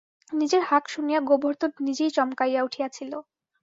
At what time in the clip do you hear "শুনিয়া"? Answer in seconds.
0.89-1.19